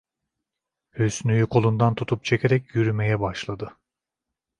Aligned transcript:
Hüsnü'yü 0.99 1.47
kolundan 1.47 1.95
tutup 1.95 2.25
çekerek 2.25 2.75
yürümeye 2.75 3.19
başladı. 3.19 3.77